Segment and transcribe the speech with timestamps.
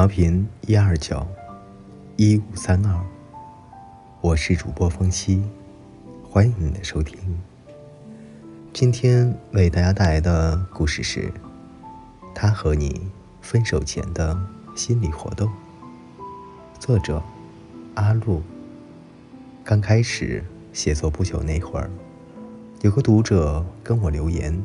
[0.00, 1.26] 调频一二九
[2.16, 3.04] 一五三二，
[4.22, 5.44] 我是主播风七，
[6.22, 7.18] 欢迎你的收听。
[8.72, 11.30] 今天为大家带来的故事是：
[12.34, 13.10] 他和你
[13.42, 14.34] 分手前的
[14.74, 15.52] 心理活动。
[16.78, 17.22] 作者
[17.94, 18.40] 阿路。
[19.62, 21.90] 刚开始写作不久那会儿，
[22.80, 24.64] 有个读者跟我留言：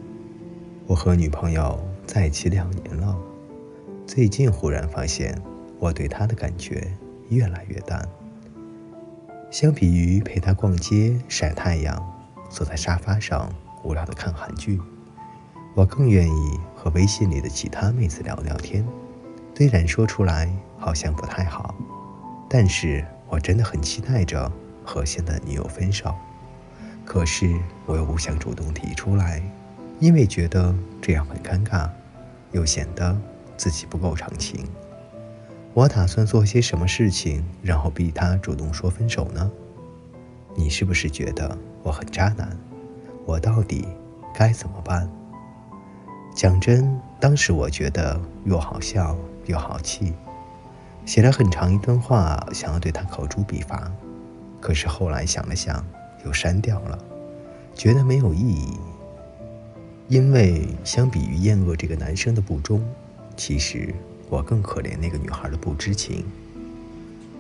[0.88, 3.14] 我和女朋友在一起两年了。
[4.08, 5.36] 最近忽然发现，
[5.80, 6.88] 我对他的感觉
[7.30, 8.08] 越来越淡。
[9.50, 12.00] 相比于陪他逛街、晒太阳、
[12.48, 13.52] 坐在沙发上
[13.84, 14.80] 无聊的看韩剧，
[15.74, 18.86] 我更愿意和微信里的其他妹子聊聊天。
[19.56, 20.48] 虽然说出来
[20.78, 21.74] 好像不太好，
[22.48, 24.52] 但是我真的很期待着
[24.84, 26.14] 和现在女友分手。
[27.04, 27.52] 可是
[27.88, 29.42] 我又不想主动提出来，
[30.00, 31.90] 因为觉得这样很尴尬，
[32.52, 33.18] 又显得……
[33.58, 34.66] 自己不够长情，
[35.74, 39.52] 我打算做些什么事情，然后逼他主动说分手呢？
[40.56, 42.58] 你是不是觉得我很渣男？
[43.26, 43.88] 我到底
[44.34, 45.10] 该怎么办？
[46.34, 50.14] 讲真，当时我觉得又好笑又好气，
[51.06, 53.92] 写了很长一段话，想要对他口诛笔伐，
[54.60, 55.84] 可是后来想了想，
[56.26, 57.00] 又删掉了，
[57.74, 58.78] 觉得没有意义。
[60.08, 62.84] 因为相比于厌恶这个男生的不忠。
[63.36, 63.94] 其实
[64.30, 66.26] 我更可怜那个女孩的不知情。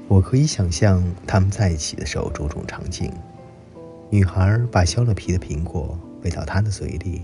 [0.07, 3.11] 我可以想象他们在一起的时候种种场景：
[4.09, 7.23] 女孩把削了皮的苹果喂到他的嘴里，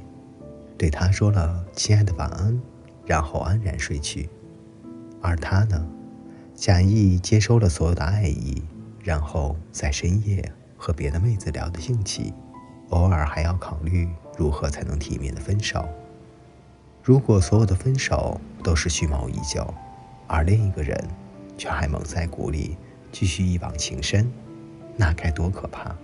[0.78, 2.60] 对他说了“亲爱的，晚安”，
[3.06, 4.28] 然后安然睡去；
[5.22, 5.88] 而他呢，
[6.56, 8.64] 假意接收了所有的爱意，
[9.04, 12.34] 然后在深夜和别的妹子聊得兴起，
[12.90, 15.88] 偶尔还要考虑如何才能体面的分手。
[17.04, 19.74] 如果所有的分手都是蓄谋已久，
[20.28, 20.96] 而另一个人
[21.58, 22.78] 却还蒙在鼓里
[23.12, 24.32] 继续一往情深，
[24.96, 25.96] 那该多可怕！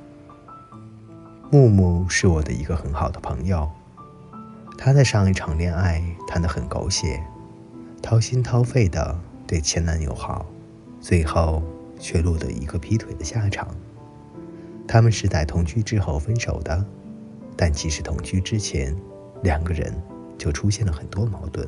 [1.51, 3.69] 木木是我的一个很好的朋友，
[4.75, 7.23] 他在上一场恋爱谈得很狗血，
[8.01, 10.47] 掏心掏肺的对前男友好，
[10.99, 11.61] 最后
[11.99, 13.67] 却落得一个劈腿的下场。
[14.87, 16.83] 他们是在同居之后分手的，
[17.55, 18.97] 但其实同居之前，
[19.43, 19.93] 两个人。
[20.37, 21.67] 就出现了很多矛盾。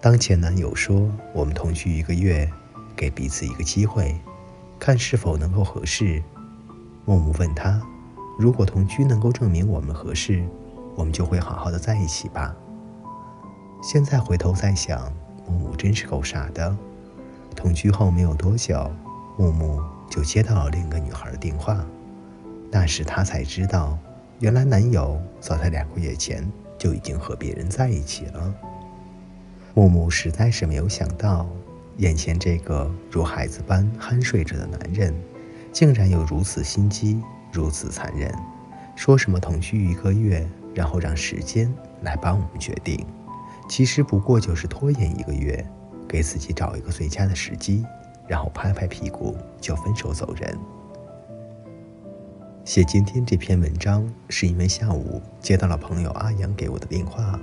[0.00, 2.50] 当前男友说我们同居一个月，
[2.96, 4.18] 给彼此一个机会，
[4.78, 6.22] 看是否能够合适。
[7.04, 7.80] 木木问他，
[8.38, 10.44] 如果同居能够证明我们合适，
[10.96, 12.54] 我们就会好好的在一起吧。
[13.82, 15.12] 现在回头再想，
[15.46, 16.76] 木木真是够傻的。
[17.54, 18.90] 同居后没有多久，
[19.36, 19.80] 木木
[20.10, 21.84] 就接到了另一个女孩的电话，
[22.70, 23.98] 那时他才知道，
[24.40, 26.50] 原来男友早在两个月前。
[26.82, 28.52] 就已经和别人在一起了。
[29.72, 31.48] 木木实在是没有想到，
[31.98, 35.14] 眼前这个如孩子般酣睡着的男人，
[35.70, 37.22] 竟然有如此心机，
[37.52, 38.34] 如此残忍。
[38.96, 40.44] 说什么同居一个月，
[40.74, 43.06] 然后让时间来帮我们决定，
[43.68, 45.64] 其实不过就是拖延一个月，
[46.08, 47.86] 给自己找一个最佳的时机，
[48.26, 50.58] 然后拍拍屁股就分手走人。
[52.64, 57.38] 写今天这篇文章，是因为下午接到了朋友阿阳给我的电话。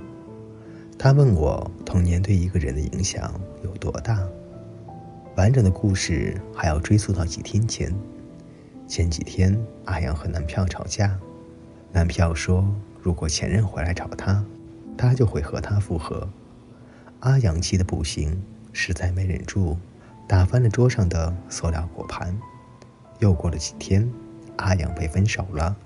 [0.98, 4.26] 他问我童年对一个人的影响有多大。
[5.36, 7.94] 完整的故事还要追溯到几天前。
[8.88, 9.54] 前几天，
[9.84, 11.18] 阿阳和男票吵架，
[11.92, 12.66] 男票说
[13.02, 14.42] 如果前任回来找他，
[14.96, 16.26] 他就会和他复合。
[17.20, 18.42] 阿阳气得不行，
[18.72, 19.76] 实在没忍住，
[20.26, 22.34] 打翻了桌上的塑料果盘。
[23.18, 24.10] 又过了几天。
[24.60, 25.76] 阿阳被分手了，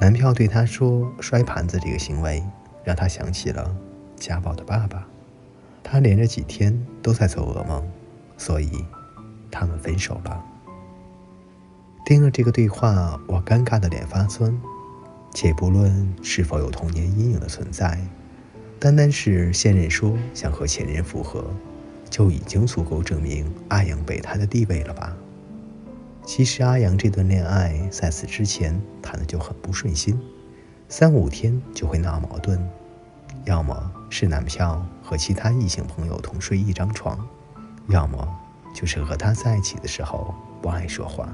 [0.00, 2.42] 男票对他说：“摔盘子这个行为
[2.84, 3.74] 让他想起了
[4.16, 5.06] 家暴的爸爸，
[5.82, 7.86] 他连着几天都在做噩梦，
[8.36, 8.84] 所以
[9.50, 10.44] 他们分手了。”
[12.04, 14.60] 听了这个对话，我尴尬的脸发酸。
[15.34, 17.98] 且不论是否有童年阴影的存在，
[18.78, 21.50] 单单是现任说想和前任复合，
[22.10, 25.16] 就已经足够证明阿阳备胎的地位了吧？
[26.24, 30.18] 其实阿阳这段恋爱在此之前谈的就很不顺心，
[30.88, 32.58] 三五天就会闹矛盾，
[33.44, 37.18] 要么是男票和其他异性朋友同睡一张床，
[37.88, 38.26] 要么
[38.72, 40.32] 就是和他在一起的时候
[40.62, 41.28] 不爱说话。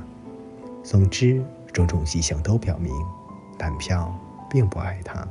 [0.82, 2.90] 总之，种种迹象都表明，
[3.58, 4.12] 男票
[4.50, 5.26] 并不爱他。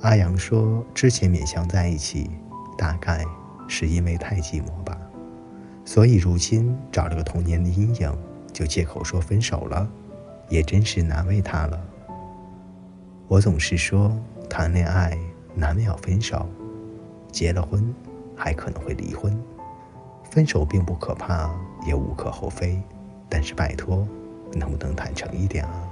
[0.00, 2.30] 阿阳说，之前勉强在一起，
[2.78, 3.24] 大概
[3.68, 4.96] 是因为太寂寞吧，
[5.84, 8.18] 所以如今找了个童年的阴影。
[8.58, 9.88] 就借口说分手了，
[10.48, 11.80] 也真是难为他了。
[13.28, 14.10] 我总是说，
[14.50, 15.16] 谈恋爱
[15.54, 16.44] 难免要分手，
[17.30, 17.94] 结了婚
[18.34, 19.40] 还可能会离婚，
[20.28, 21.48] 分手并不可怕，
[21.86, 22.82] 也无可厚非，
[23.28, 24.04] 但是拜托，
[24.54, 25.88] 能不能坦诚一点啊？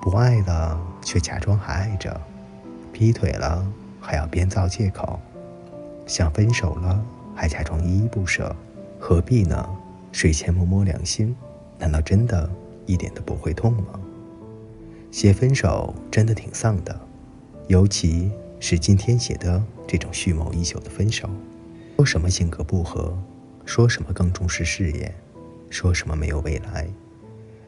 [0.00, 2.18] 不爱了却假装还爱着，
[2.94, 3.62] 劈腿了
[4.00, 5.20] 还要编造借口，
[6.06, 7.04] 想分手了
[7.36, 8.56] 还假装依依不舍，
[8.98, 9.68] 何必呢？
[10.12, 11.36] 睡前摸摸良心，
[11.84, 12.48] 难道真的
[12.86, 14.00] 一点都不会痛吗？
[15.10, 16.98] 写分手真的挺丧的，
[17.66, 21.28] 尤其是今天写的这种蓄谋已久的分手，
[21.98, 23.14] 说什么性格不合，
[23.66, 25.14] 说什么更重视事业，
[25.68, 26.88] 说什么没有未来，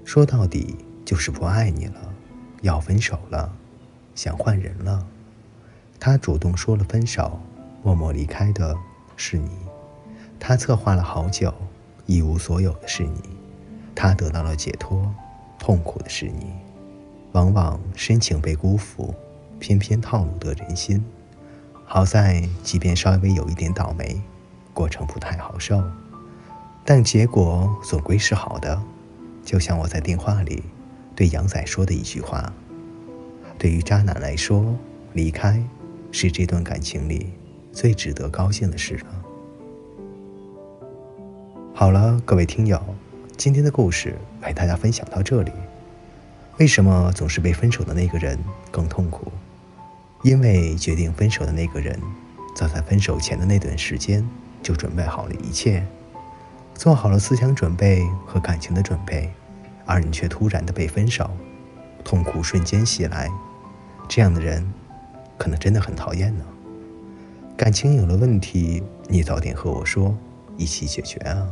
[0.02, 0.74] 说到底
[1.04, 2.14] 就是不爱你了。
[2.62, 3.54] 要分手了，
[4.14, 5.06] 想换人了。
[6.00, 7.38] 他主动说了分手，
[7.82, 8.74] 默默离开的
[9.14, 9.50] 是你。
[10.40, 11.52] 他策划了好久，
[12.06, 13.20] 一无所有的是你。
[13.96, 15.12] 他得到了解脱，
[15.58, 16.52] 痛苦的是你。
[17.32, 19.12] 往往深情被辜负，
[19.58, 21.04] 偏偏套路得人心。
[21.84, 24.20] 好在，即便稍微有一点倒霉，
[24.72, 25.82] 过程不太好受，
[26.84, 28.80] 但结果总归是好的。
[29.44, 30.62] 就像我在电话里。
[31.14, 32.52] 对杨仔说的一句话
[33.56, 34.76] ：“对于渣男来说，
[35.14, 35.66] 离开
[36.12, 37.32] 是这段感情里
[37.72, 39.06] 最值得高兴的事了。”
[41.72, 42.78] 好了，各位听友，
[43.36, 45.52] 今天的故事陪大家分享到这里。
[46.58, 48.38] 为什么总是被分手的那个人
[48.70, 49.30] 更痛苦？
[50.22, 52.00] 因为决定分手的那个人，
[52.56, 54.26] 早在分手前的那段时间
[54.62, 55.86] 就准备好了一切，
[56.74, 59.30] 做好了思想准备和感情的准备。
[59.84, 61.30] 而你却突然的被分手，
[62.02, 63.30] 痛苦瞬间袭来，
[64.08, 64.66] 这样的人，
[65.36, 66.44] 可能真的很讨厌呢。
[67.54, 70.16] 感情有了问题，你早点和我说，
[70.56, 71.46] 一起解决啊！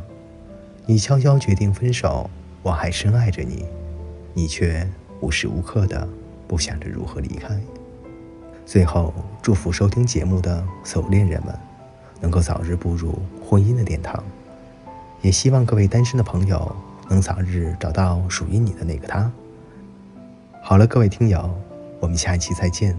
[0.87, 2.29] 你悄悄决定分手，
[2.61, 3.65] 我还深爱着你，
[4.33, 4.87] 你却
[5.19, 6.07] 无时无刻的
[6.47, 7.59] 不想着如何离开。
[8.65, 11.53] 最后，祝福收听节目的所有恋人们，
[12.21, 14.23] 能够早日步入婚姻的殿堂，
[15.21, 16.75] 也希望各位单身的朋友。
[17.07, 19.31] 能早日找到属于你的那个他。
[20.63, 21.47] 好了，各位听友，
[21.99, 22.97] 我们下一期再见。